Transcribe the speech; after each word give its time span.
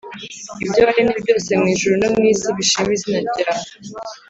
Ibyo 0.65 0.79
waremye 0.87 1.15
byose 1.23 1.49
mu 1.59 1.65
ijuru 1.73 1.93
no 2.01 2.09
mu 2.15 2.21
isi 2.31 2.47
bishime 2.57 2.91
izina 2.97 3.19
ryawe 3.27 3.65